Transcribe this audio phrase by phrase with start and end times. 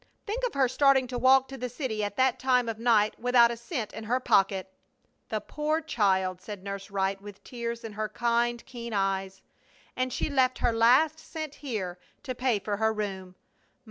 [0.25, 3.51] Think of her starting to walk to the city at that time of night, without
[3.51, 4.73] a cent in her pocket!"
[5.29, 9.43] "The poor child!" said Nurse Wright, with tears in her kind, keen eyes.
[9.95, 13.35] "And she left her last cent here to pay for her room!